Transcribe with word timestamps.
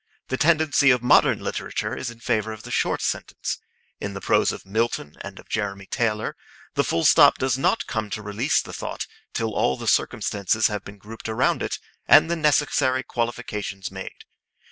The 0.29 0.37
tendency 0.37 0.89
of 0.89 1.03
modern 1.03 1.37
literature 1.41 1.95
is 1.95 2.09
in 2.09 2.21
favour 2.21 2.51
of 2.51 2.63
the 2.63 2.71
short 2.71 3.03
sentence. 3.03 3.59
In 3.99 4.15
the 4.15 4.19
prose 4.19 4.51
of 4.51 4.65
Milton 4.65 5.15
and 5.21 5.37
of 5.37 5.47
Jeremy 5.47 5.85
Taylor, 5.85 6.35
the 6.73 6.83
full 6.83 7.05
stop 7.05 7.37
does 7.37 7.55
not 7.55 7.85
come 7.85 8.09
to 8.09 8.23
release 8.23 8.63
the 8.63 8.73
thought 8.73 9.05
till 9.31 9.53
all 9.53 9.77
the 9.77 9.87
circumstances 9.87 10.65
have 10.65 10.83
been 10.83 10.97
grouped 10.97 11.29
around 11.29 11.61
it, 11.61 11.77
and 12.07 12.31
the 12.31 12.35
necessary 12.35 13.03
qualifications 13.03 13.91
made. 13.91 14.25